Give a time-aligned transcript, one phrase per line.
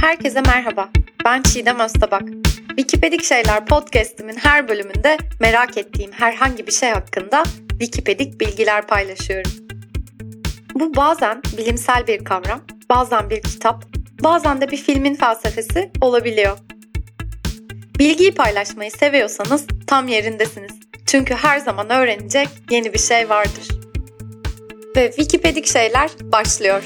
[0.00, 0.88] Herkese merhaba.
[1.24, 2.22] Ben Çiğdem Öztabak.
[2.68, 9.52] Wikipedik Şeyler podcast'imin her bölümünde merak ettiğim herhangi bir şey hakkında Wikipedik bilgiler paylaşıyorum.
[10.74, 13.84] Bu bazen bilimsel bir kavram, bazen bir kitap,
[14.22, 16.58] bazen de bir filmin felsefesi olabiliyor.
[17.98, 20.72] Bilgiyi paylaşmayı seviyorsanız tam yerindesiniz.
[21.06, 23.68] Çünkü her zaman öğrenecek yeni bir şey vardır.
[24.96, 26.82] Ve Wikipedik Şeyler başlıyor.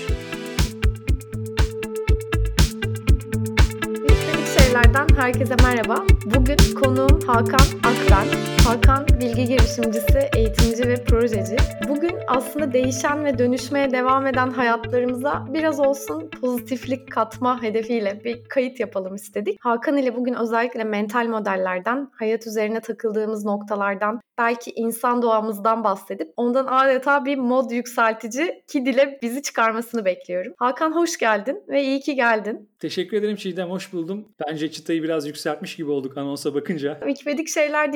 [4.92, 6.04] Şeylerden herkese merhaba.
[6.24, 8.51] Bugün konuğum Hakan Akben.
[8.64, 11.56] Hakan bilgi girişimcisi, eğitimci ve projeci.
[11.88, 18.80] Bugün aslında değişen ve dönüşmeye devam eden hayatlarımıza biraz olsun pozitiflik katma hedefiyle bir kayıt
[18.80, 19.58] yapalım istedik.
[19.60, 26.66] Hakan ile bugün özellikle mental modellerden, hayat üzerine takıldığımız noktalardan, belki insan doğamızdan bahsedip ondan
[26.66, 30.52] adeta bir mod yükseltici ki dile bizi çıkarmasını bekliyorum.
[30.56, 32.68] Hakan hoş geldin ve iyi ki geldin.
[32.78, 34.24] Teşekkür ederim Çiğdem, hoş buldum.
[34.48, 36.98] Bence çıtayı biraz yükseltmiş gibi olduk anonsa bakınca.
[36.98, 37.92] Wikipedik şeyler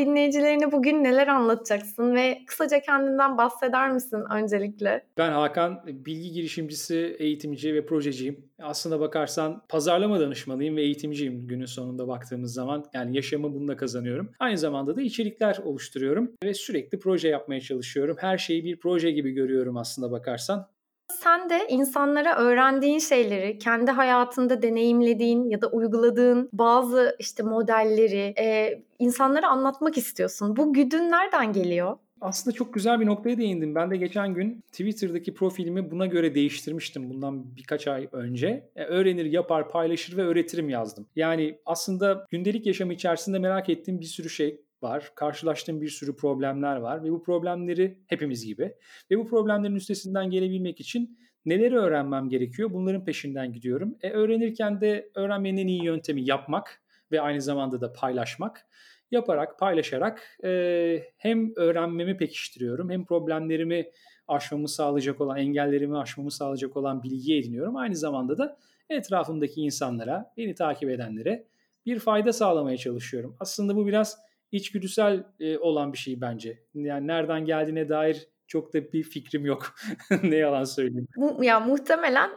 [0.57, 5.07] dinleyicilerine bugün neler anlatacaksın ve kısaca kendinden bahseder misin öncelikle?
[5.19, 8.45] Ben Hakan, bilgi girişimcisi, eğitimci ve projeciyim.
[8.63, 12.85] Aslında bakarsan pazarlama danışmanıyım ve eğitimciyim günün sonunda baktığımız zaman.
[12.95, 14.31] Yani yaşamı bununla kazanıyorum.
[14.39, 18.17] Aynı zamanda da içerikler oluşturuyorum ve sürekli proje yapmaya çalışıyorum.
[18.21, 20.69] Her şeyi bir proje gibi görüyorum aslında bakarsan.
[21.13, 28.79] Sen de insanlara öğrendiğin şeyleri, kendi hayatında deneyimlediğin ya da uyguladığın bazı işte modelleri e,
[28.99, 30.57] insanlara anlatmak istiyorsun.
[30.57, 31.97] Bu güdün nereden geliyor?
[32.21, 33.75] Aslında çok güzel bir noktaya değindim.
[33.75, 38.71] Ben de geçen gün Twitter'daki profilimi buna göre değiştirmiştim bundan birkaç ay önce.
[38.77, 41.07] E, öğrenir, yapar, paylaşır ve öğretirim yazdım.
[41.17, 45.13] Yani aslında gündelik yaşam içerisinde merak ettiğim bir sürü şey var.
[45.15, 48.75] Karşılaştığım bir sürü problemler var ve bu problemleri hepimiz gibi
[49.11, 52.73] ve bu problemlerin üstesinden gelebilmek için neleri öğrenmem gerekiyor?
[52.73, 53.97] Bunların peşinden gidiyorum.
[54.03, 58.67] E, öğrenirken de öğrenmenin en iyi yöntemi yapmak ve aynı zamanda da paylaşmak.
[59.11, 63.91] Yaparak, paylaşarak e, hem öğrenmemi pekiştiriyorum hem problemlerimi
[64.29, 67.77] aşmamı sağlayacak olan, engellerimi aşmamı sağlayacak olan bilgi ediniyorum.
[67.77, 68.59] Aynı zamanda da
[68.91, 71.47] etrafımdaki insanlara, beni takip edenlere
[71.87, 73.37] bir fayda sağlamaya çalışıyorum.
[73.41, 74.19] Aslında bu biraz
[74.53, 76.63] içgüdüsel e, olan bir şey bence.
[76.75, 79.75] Yani nereden geldiğine dair çok da bir fikrim yok.
[80.23, 81.09] ne yalan söyleyeyim.
[81.17, 82.31] Bu, ya muhtemelen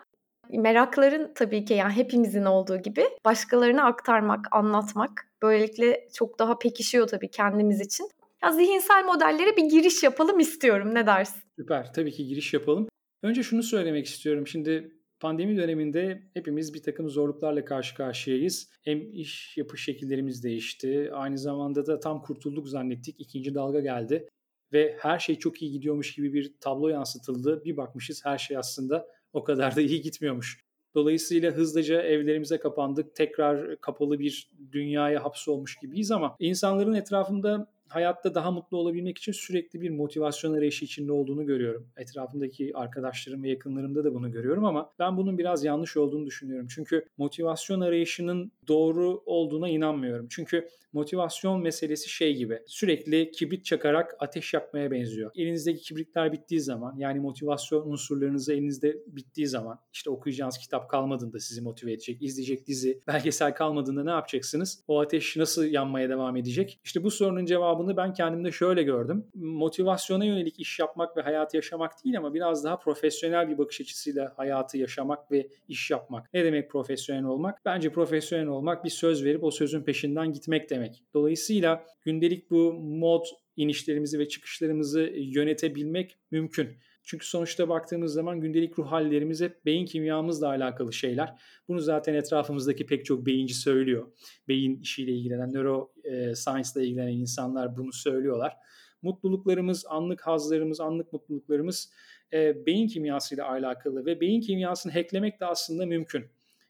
[0.50, 7.31] merakların tabii ki yani hepimizin olduğu gibi başkalarına aktarmak, anlatmak böylelikle çok daha pekişiyor tabii
[7.31, 8.09] kendimiz için.
[8.44, 10.96] Ya zihinsel modellere bir giriş yapalım istiyorum.
[10.96, 11.42] Ne dersin?
[11.59, 11.94] Süper.
[11.94, 12.88] Tabii ki giriş yapalım.
[13.24, 14.48] Önce şunu söylemek istiyorum.
[14.48, 18.69] Şimdi Pandemi döneminde hepimiz bir takım zorluklarla karşı karşıyayız.
[18.81, 21.09] Hem iş yapış şekillerimiz değişti.
[21.13, 23.16] Aynı zamanda da tam kurtulduk zannettik.
[23.19, 24.30] İkinci dalga geldi.
[24.74, 27.66] Ve her şey çok iyi gidiyormuş gibi bir tablo yansıtıldı.
[27.66, 30.63] Bir bakmışız her şey aslında o kadar da iyi gitmiyormuş.
[30.96, 33.16] Dolayısıyla hızlıca evlerimize kapandık.
[33.16, 39.81] Tekrar kapalı bir dünyaya hapsolmuş gibiyiz ama insanların etrafında hayatta daha mutlu olabilmek için sürekli
[39.81, 41.88] bir motivasyon arayışı içinde olduğunu görüyorum.
[41.97, 46.67] Etrafımdaki arkadaşlarım ve yakınlarımda da bunu görüyorum ama ben bunun biraz yanlış olduğunu düşünüyorum.
[46.69, 50.27] Çünkü motivasyon arayışının doğru olduğuna inanmıyorum.
[50.29, 55.31] Çünkü motivasyon meselesi şey gibi sürekli kibrit çakarak ateş yakmaya benziyor.
[55.35, 61.61] Elinizdeki kibritler bittiği zaman yani motivasyon unsurlarınızı elinizde bittiği zaman işte okuyacağınız kitap kalmadığında sizi
[61.61, 64.83] motive edecek, izleyecek dizi, belgesel kalmadığında ne yapacaksınız?
[64.88, 66.79] O ateş nasıl yanmaya devam edecek?
[66.83, 67.45] İşte bu sorunun
[67.79, 69.25] cevabını ben kendimde şöyle gördüm.
[69.35, 74.34] Motivasyona yönelik iş yapmak ve hayatı yaşamak değil ama biraz daha profesyonel bir bakış açısıyla
[74.38, 76.34] hayatı yaşamak ve iş yapmak.
[76.34, 77.66] Ne demek profesyonel olmak?
[77.66, 81.03] Bence profesyonel olmak bir söz verip o sözün peşinden gitmek demek.
[81.13, 83.25] Dolayısıyla gündelik bu mod
[83.56, 86.69] inişlerimizi ve çıkışlarımızı yönetebilmek mümkün.
[87.09, 91.42] Çünkü sonuçta baktığımız zaman gündelik ruh hallerimiz hep beyin kimyamızla alakalı şeyler.
[91.68, 94.08] Bunu zaten etrafımızdaki pek çok beyinci söylüyor.
[94.47, 98.58] Beyin işiyle ilgilenen, nöro e, ile ilgilenen insanlar bunu söylüyorlar.
[99.02, 101.92] Mutluluklarımız, anlık hazlarımız, anlık mutluluklarımız
[102.34, 106.25] e, beyin kimyasıyla alakalı ve beyin kimyasını hacklemek de aslında mümkün.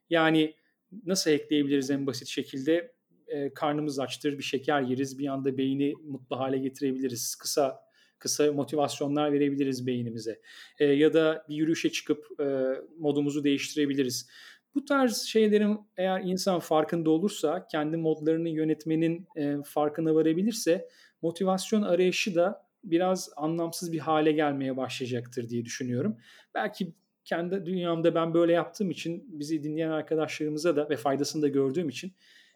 [0.09, 0.55] Yani
[1.05, 2.99] nasıl hackleyebiliriz en basit şekilde?
[3.29, 7.35] e, karnımız açtır, bir şeker yeriz, bir anda beyni mutlu hale getirebiliriz.
[7.35, 7.88] Kısa
[8.19, 10.41] kısa motivasyonlar verebiliriz beynimize.
[10.79, 12.45] E, ya da bir yürüyüşe çıkıp e,
[12.97, 14.29] modumuzu değiştirebiliriz.
[14.75, 20.87] Bu tarz şeylerin eğer insan farkında olursa, kendi modlarını yönetmenin e, farkına varabilirse
[21.21, 26.17] motivasyon arayışı da biraz anlamsız bir hale gelmeye başlayacaktır diye düşünüyorum.
[26.55, 26.93] Belki
[27.25, 32.13] kendi dünyamda ben böyle yaptığım için bizi dinleyen arkadaşlarımıza da ve faydasını da gördüğüm için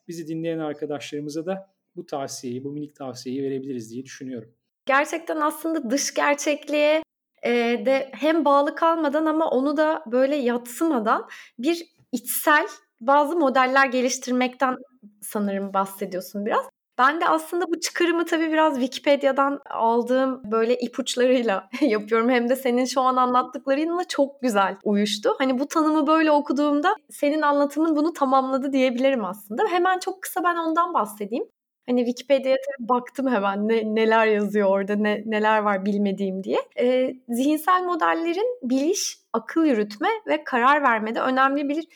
[0.08, 4.54] bizi dinleyen arkadaşlarımıza da bu tavsiyeyi, bu minik tavsiyeyi verebiliriz diye düşünüyorum.
[4.86, 7.04] Gerçekten aslında dış gerçekliğe
[7.44, 7.52] e,
[7.86, 11.28] de hem bağlı kalmadan ama onu da böyle yatsımadan
[11.60, 12.68] bir içsel
[13.02, 14.78] bazı modeller geliştirmekten
[15.22, 16.66] sanırım bahsediyorsun biraz.
[16.98, 22.30] Ben de aslında bu çıkarımı tabii biraz Wikipedia'dan aldığım böyle ipuçlarıyla yapıyorum.
[22.30, 25.36] Hem de senin şu an anlattıklarınla çok güzel uyuştu.
[25.38, 29.64] Hani bu tanımı böyle okuduğumda senin anlatımın bunu tamamladı diyebilirim aslında.
[29.70, 31.46] Hemen çok kısa ben ondan bahsedeyim.
[31.90, 36.60] Hani Wikipedia'ya baktım hemen ne, neler yazıyor orada, ne, neler var bilmediğim diye.
[36.80, 41.88] E, zihinsel modellerin biliş, akıl yürütme ve karar vermede önemli bir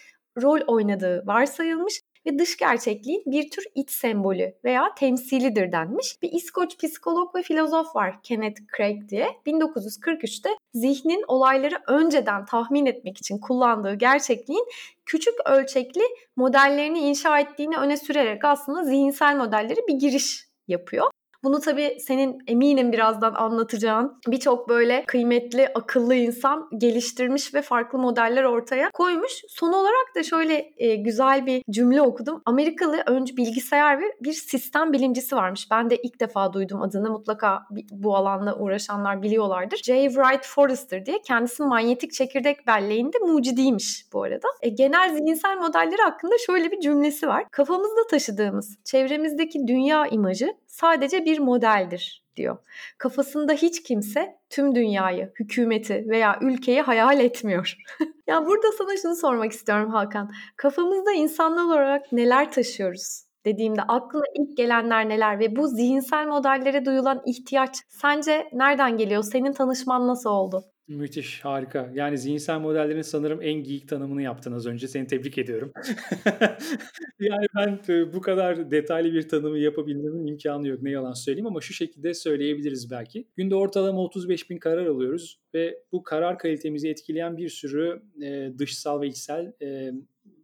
[0.44, 6.22] rol oynadığı varsayılmış ve dış gerçekliğin bir tür iç sembolü veya temsilidir denmiş.
[6.22, 9.28] Bir İskoç psikolog ve filozof var Kenneth Craig diye.
[9.46, 14.66] 1943'te zihnin olayları önceden tahmin etmek için kullandığı gerçekliğin
[15.06, 16.04] küçük ölçekli
[16.36, 21.12] modellerini inşa ettiğini öne sürerek aslında zihinsel modelleri bir giriş yapıyor.
[21.44, 28.44] Bunu tabii senin eminim birazdan anlatacağın birçok böyle kıymetli, akıllı insan geliştirmiş ve farklı modeller
[28.44, 29.32] ortaya koymuş.
[29.50, 32.42] Son olarak da şöyle e, güzel bir cümle okudum.
[32.46, 35.68] Amerikalı öncü bilgisayar ve bir sistem bilimcisi varmış.
[35.72, 37.10] Ben de ilk defa duydum adını.
[37.10, 39.78] Mutlaka bu alanla uğraşanlar biliyorlardır.
[39.78, 40.10] J.
[40.10, 44.48] Wright Forrester diye kendisi manyetik çekirdek belleğinde mucidiymiş bu arada.
[44.62, 47.46] E, genel zihinsel modelleri hakkında şöyle bir cümlesi var.
[47.52, 52.58] Kafamızda taşıdığımız çevremizdeki dünya imajı sadece bir modeldir diyor.
[52.98, 57.78] Kafasında hiç kimse tüm dünyayı, hükümeti veya ülkeyi hayal etmiyor.
[58.28, 60.32] ya burada sana şunu sormak istiyorum Hakan.
[60.56, 63.27] Kafamızda insanlar olarak neler taşıyoruz?
[63.48, 69.24] Dediğimde aklına ilk gelenler neler ve bu zihinsel modellere duyulan ihtiyaç sence nereden geliyor?
[69.24, 70.64] Senin tanışman nasıl oldu?
[70.88, 71.92] Müthiş, harika.
[71.94, 74.88] Yani zihinsel modellerin sanırım en geek tanımını yaptın az önce.
[74.88, 75.72] Seni tebrik ediyorum.
[77.20, 80.82] yani ben e, bu kadar detaylı bir tanımı yapabilmemin imkanı yok.
[80.82, 83.28] Ne yalan söyleyeyim ama şu şekilde söyleyebiliriz belki.
[83.36, 89.02] Günde ortalama 35 bin karar alıyoruz ve bu karar kalitemizi etkileyen bir sürü e, dışsal
[89.02, 89.92] ve içsel e,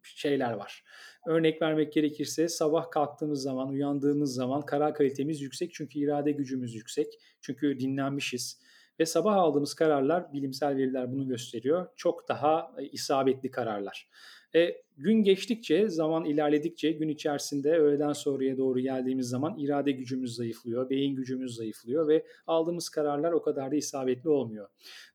[0.04, 0.84] şeyler var.
[1.28, 7.08] Örnek vermek gerekirse sabah kalktığımız zaman, uyandığımız zaman karar kalitemiz yüksek çünkü irade gücümüz yüksek.
[7.42, 8.64] Çünkü dinlenmişiz
[9.00, 14.10] ve sabah aldığımız kararlar, bilimsel veriler bunu gösteriyor, çok daha e, isabetli kararlar.
[14.56, 20.90] E, gün geçtikçe, zaman ilerledikçe gün içerisinde öğleden sonraya doğru geldiğimiz zaman irade gücümüz zayıflıyor,
[20.90, 24.68] beyin gücümüz zayıflıyor ve aldığımız kararlar o kadar da isabetli olmuyor.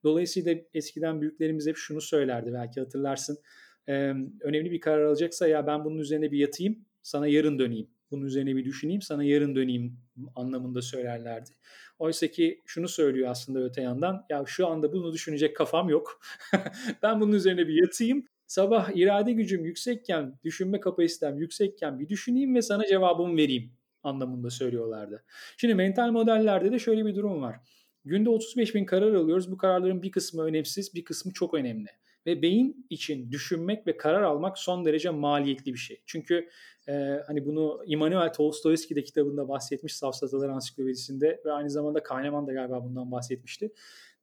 [0.05, 3.39] Dolayısıyla eskiden büyüklerimiz hep şunu söylerdi belki hatırlarsın.
[3.89, 3.93] E,
[4.41, 7.89] önemli bir karar alacaksa ya ben bunun üzerine bir yatayım, sana yarın döneyim.
[8.11, 10.01] Bunun üzerine bir düşüneyim, sana yarın döneyim
[10.35, 11.51] anlamında söylerlerdi.
[11.99, 14.27] Oysa ki şunu söylüyor aslında öte yandan.
[14.31, 16.21] Ya şu anda bunu düşünecek kafam yok.
[17.03, 18.27] ben bunun üzerine bir yatayım.
[18.47, 25.25] Sabah irade gücüm yüksekken, düşünme kapasitem yüksekken bir düşüneyim ve sana cevabımı vereyim anlamında söylüyorlardı.
[25.57, 27.57] Şimdi mental modellerde de şöyle bir durum var.
[28.05, 29.51] Günde 35 bin karar alıyoruz.
[29.51, 31.89] Bu kararların bir kısmı önemsiz, bir kısmı çok önemli.
[32.27, 36.03] Ve beyin için düşünmek ve karar almak son derece maliyetli bir şey.
[36.07, 36.49] Çünkü
[36.89, 36.93] e,
[37.27, 42.85] hani bunu Immanuel Tolstoyski de kitabında bahsetmiş Safsatalar Ansiklopedisinde ve aynı zamanda Kahneman da galiba
[42.85, 43.73] bundan bahsetmişti.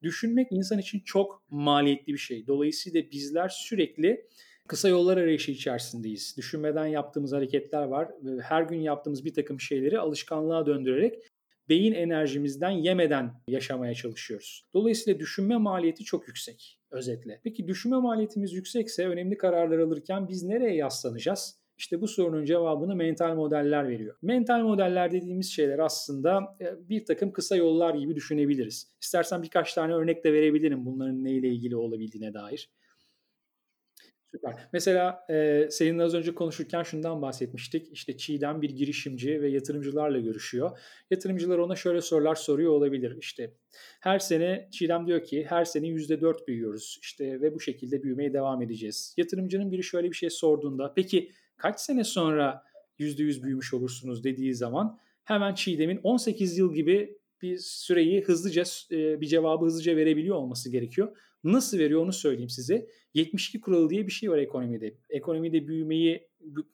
[0.01, 2.47] Düşünmek insan için çok maliyetli bir şey.
[2.47, 4.27] Dolayısıyla bizler sürekli
[4.67, 6.37] kısa yollar arayışı içerisindeyiz.
[6.37, 8.11] Düşünmeden yaptığımız hareketler var.
[8.41, 11.23] Her gün yaptığımız bir takım şeyleri alışkanlığa döndürerek
[11.69, 14.65] beyin enerjimizden yemeden yaşamaya çalışıyoruz.
[14.73, 17.41] Dolayısıyla düşünme maliyeti çok yüksek özetle.
[17.43, 21.59] Peki düşünme maliyetimiz yüksekse önemli kararlar alırken biz nereye yaslanacağız?
[21.77, 24.15] İşte bu sorunun cevabını mental modeller veriyor.
[24.21, 28.91] Mental modeller dediğimiz şeyler aslında e, bir takım kısa yollar gibi düşünebiliriz.
[29.01, 32.69] İstersen birkaç tane örnek de verebilirim bunların neyle ilgili olabildiğine dair.
[34.35, 34.53] Süper.
[34.73, 37.87] Mesela e, seninle az önce konuşurken şundan bahsetmiştik.
[37.91, 40.79] İşte Çiğdem bir girişimci ve yatırımcılarla görüşüyor.
[41.11, 43.17] Yatırımcılar ona şöyle sorular soruyor olabilir.
[43.19, 43.53] İşte
[43.99, 46.99] her sene Çiğdem diyor ki her sene %4 büyüyoruz.
[47.01, 49.13] İşte ve bu şekilde büyümeye devam edeceğiz.
[49.17, 52.63] Yatırımcının biri şöyle bir şey sorduğunda peki kaç sene sonra
[52.99, 59.65] %100 büyümüş olursunuz dediği zaman hemen Çiğdem'in 18 yıl gibi bir süreyi hızlıca bir cevabı
[59.65, 61.17] hızlıca verebiliyor olması gerekiyor.
[61.45, 62.87] Nasıl veriyor onu söyleyeyim size.
[63.13, 64.93] 72 kuralı diye bir şey var ekonomide.
[65.09, 66.27] Ekonomide büyümeyi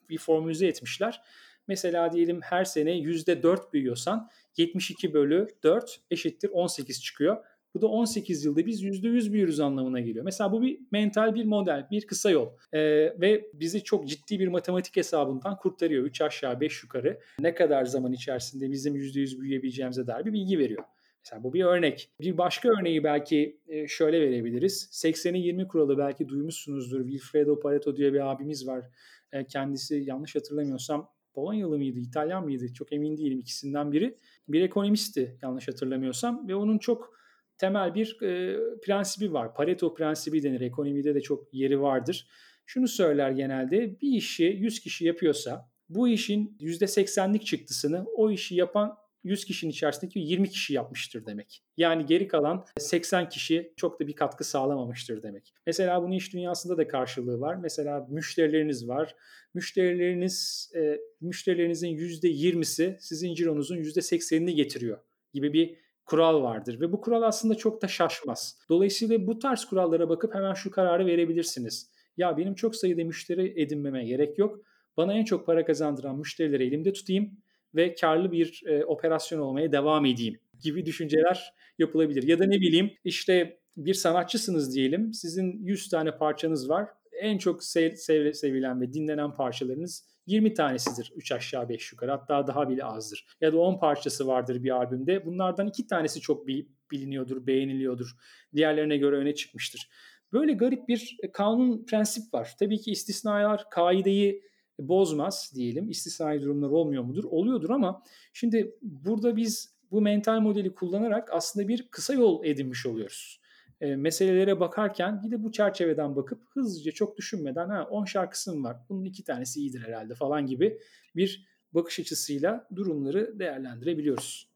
[0.08, 1.22] bir formülize etmişler.
[1.68, 7.36] Mesela diyelim her sene %4 büyüyorsan 72 bölü 4 eşittir 18 çıkıyor.
[7.74, 10.24] Bu da 18 yılda biz %100 büyürüz anlamına geliyor.
[10.24, 12.48] Mesela bu bir mental bir model, bir kısa yol.
[12.72, 12.80] Ee,
[13.20, 16.04] ve bizi çok ciddi bir matematik hesabından kurtarıyor.
[16.04, 20.84] 3 aşağı 5 yukarı ne kadar zaman içerisinde bizim %100 büyüyebileceğimize dair bir bilgi veriyor.
[21.24, 22.10] Mesela bu bir örnek.
[22.20, 24.90] Bir başka örneği belki e, şöyle verebiliriz.
[24.92, 27.00] 80'e 20 kuralı belki duymuşsunuzdur.
[27.00, 28.84] Wilfredo Pareto diye bir abimiz var.
[29.32, 34.16] E, kendisi yanlış hatırlamıyorsam Polonyalı mıydı, İtalyan mıydı çok emin değilim ikisinden biri.
[34.48, 37.14] Bir ekonomisti yanlış hatırlamıyorsam ve onun çok
[37.58, 39.54] temel bir e, prensibi var.
[39.54, 40.60] Pareto prensibi denir.
[40.60, 42.28] Ekonomide de çok yeri vardır.
[42.66, 44.00] şunu söyler genelde.
[44.00, 50.18] Bir işi 100 kişi yapıyorsa bu işin %80'lik çıktısını o işi yapan 100 kişinin içerisindeki
[50.18, 51.62] 20 kişi yapmıştır demek.
[51.76, 55.54] Yani geri kalan 80 kişi çok da bir katkı sağlamamıştır demek.
[55.66, 57.56] Mesela bunun iş dünyasında da karşılığı var.
[57.56, 59.16] Mesela müşterileriniz var.
[59.54, 64.98] Müşterileriniz e, müşterilerinizin %20'si sizin cironuzun %80'ini getiriyor
[65.32, 68.58] gibi bir kural vardır ve bu kural aslında çok da şaşmaz.
[68.68, 71.90] Dolayısıyla bu tarz kurallara bakıp hemen şu kararı verebilirsiniz.
[72.16, 74.60] Ya benim çok sayıda müşteri edinmeme gerek yok.
[74.96, 77.38] Bana en çok para kazandıran müşterileri elimde tutayım
[77.74, 82.22] ve karlı bir e, operasyon olmaya devam edeyim gibi düşünceler yapılabilir.
[82.22, 85.12] Ya da ne bileyim işte bir sanatçısınız diyelim.
[85.12, 86.88] Sizin 100 tane parçanız var.
[87.20, 92.46] En çok sev, sev, sevilen ve dinlenen parçalarınız 20 tanesidir 3 aşağı 5 yukarı hatta
[92.46, 93.26] daha bile azdır.
[93.40, 95.26] Ya da 10 parçası vardır bir albümde.
[95.26, 96.46] Bunlardan 2 tanesi çok
[96.90, 98.10] biliniyordur, beğeniliyordur.
[98.54, 99.90] Diğerlerine göre öne çıkmıştır.
[100.32, 102.52] Böyle garip bir kanun prensip var.
[102.58, 104.42] Tabii ki istisnalar kaideyi
[104.78, 105.90] bozmaz diyelim.
[105.90, 107.24] İstisnai durumlar olmuyor mudur?
[107.24, 108.02] Oluyordur ama
[108.32, 113.40] şimdi burada biz bu mental modeli kullanarak aslında bir kısa yol edinmiş oluyoruz.
[113.80, 118.76] E, meselelere bakarken bir de bu çerçeveden bakıp hızlıca çok düşünmeden ha 10 şarkısım var
[118.88, 120.78] bunun iki tanesi iyidir herhalde falan gibi
[121.16, 124.48] bir bakış açısıyla durumları değerlendirebiliyoruz.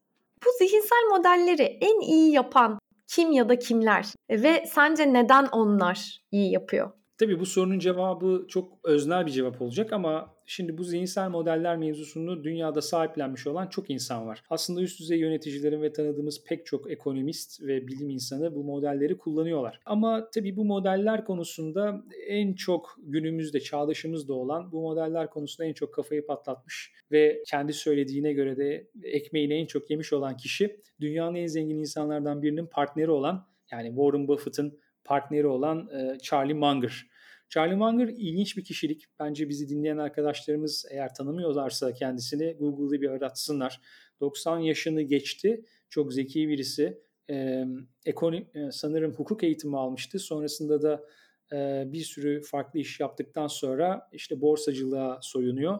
[0.45, 6.51] Bu zihinsel modelleri en iyi yapan kim ya da kimler ve sence neden onlar iyi
[6.51, 6.91] yapıyor?
[7.17, 12.43] Tabii bu sorunun cevabı çok öznel bir cevap olacak ama şimdi bu zihinsel modeller mevzusunu
[12.43, 14.43] dünyada sahiplenmiş olan çok insan var.
[14.49, 19.79] Aslında üst düzey yöneticilerin ve tanıdığımız pek çok ekonomist ve bilim insanı bu modelleri kullanıyorlar.
[19.85, 25.93] Ama tabii bu modeller konusunda en çok günümüzde çağdaşımızda olan bu modeller konusunda en çok
[25.93, 31.47] kafayı patlatmış ve kendi söylediğine göre de ekmeğini en çok yemiş olan kişi dünyanın en
[31.47, 37.07] zengin insanlardan birinin partneri olan yani Warren Buffett'ın partneri olan e, Charlie Munger.
[37.49, 39.05] Charlie Munger ilginç bir kişilik.
[39.19, 43.81] Bence bizi dinleyen arkadaşlarımız eğer tanımıyorlarsa kendisini Google'da bir aratsınlar.
[44.19, 45.65] 90 yaşını geçti.
[45.89, 47.01] Çok zeki birisi.
[47.29, 47.65] Ee,
[48.05, 50.19] ekonomi, sanırım hukuk eğitimi almıştı.
[50.19, 51.03] Sonrasında da
[51.51, 55.79] e, bir sürü farklı iş yaptıktan sonra işte borsacılığa soyunuyor.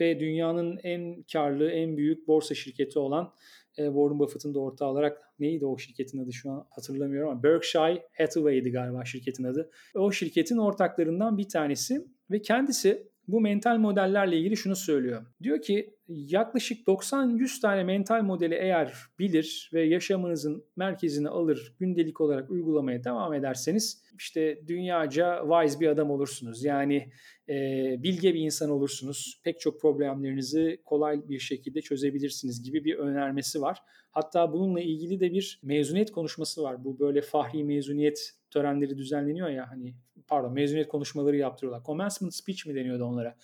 [0.00, 3.32] Ve dünyanın en karlı, en büyük borsa şirketi olan
[3.78, 8.02] e, Warren Buffett'ın da ortağı olarak neydi o şirketin adı şu an hatırlamıyorum ama Berkshire
[8.18, 9.70] Hathaway'di galiba şirketin adı.
[9.94, 15.26] O şirketin ortaklarından bir tanesi ve kendisi bu mental modellerle ilgili şunu söylüyor.
[15.42, 22.50] Diyor ki yaklaşık 90-100 tane mental modeli eğer bilir ve yaşamınızın merkezine alır, gündelik olarak
[22.50, 26.64] uygulamaya devam ederseniz işte dünyaca wise bir adam olursunuz.
[26.64, 27.12] Yani
[27.48, 27.54] e,
[28.02, 29.40] bilge bir insan olursunuz.
[29.44, 33.78] Pek çok problemlerinizi kolay bir şekilde çözebilirsiniz gibi bir önermesi var.
[34.10, 36.84] Hatta bununla ilgili de bir mezuniyet konuşması var.
[36.84, 39.94] Bu böyle fahri mezuniyet törenleri düzenleniyor ya hani
[40.28, 41.84] pardon mezuniyet konuşmaları yaptırıyorlar.
[41.84, 43.36] Commencement speech mi deniyordu onlara?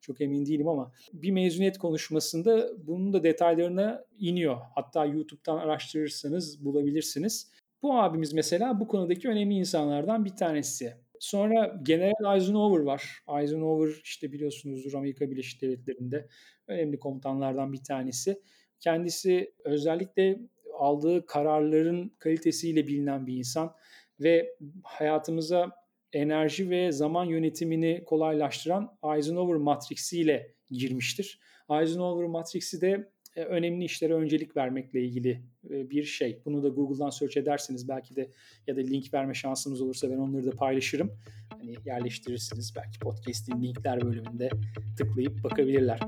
[0.00, 4.56] Çok emin değilim ama bir mezuniyet konuşmasında bunun da detaylarına iniyor.
[4.74, 7.50] Hatta YouTube'dan araştırırsanız bulabilirsiniz.
[7.82, 10.94] Bu abimiz mesela bu konudaki önemli insanlardan bir tanesi.
[11.20, 13.24] Sonra General Eisenhower var.
[13.40, 16.28] Eisenhower işte biliyorsunuzdur Amerika Birleşik Devletleri'nde
[16.66, 18.42] önemli komutanlardan bir tanesi.
[18.80, 20.38] Kendisi özellikle
[20.78, 23.74] aldığı kararların kalitesiyle bilinen bir insan
[24.20, 25.70] ve hayatımıza
[26.12, 31.40] enerji ve zaman yönetimini kolaylaştıran Eisenhower matriksi ile girmiştir.
[31.70, 36.40] Eisenhower matriksi de e, önemli işlere öncelik vermekle ilgili e, bir şey.
[36.44, 38.30] Bunu da Google'dan search ederseniz belki de
[38.66, 41.12] ya da link verme şansınız olursa ben onları da paylaşırım.
[41.50, 44.50] Hani yerleştirirsiniz belki podcast'in linkler bölümünde
[44.98, 46.00] tıklayıp bakabilirler.